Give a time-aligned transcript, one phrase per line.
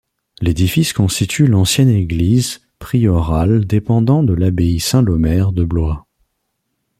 [0.39, 6.07] L'édifice constitue l'ancienne église priorale dépendant de l'Abbaye Saint-Laumer de Blois.